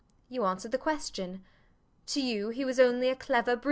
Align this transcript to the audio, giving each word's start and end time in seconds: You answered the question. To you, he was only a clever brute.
You 0.29 0.45
answered 0.45 0.71
the 0.71 0.79
question. 0.79 1.43
To 2.07 2.21
you, 2.23 2.49
he 2.49 2.65
was 2.65 2.79
only 2.79 3.09
a 3.09 3.15
clever 3.15 3.55
brute. 3.55 3.59